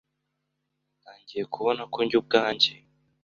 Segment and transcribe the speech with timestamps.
[0.99, 2.71] Ntangiye kubona ko njye ubwanjye.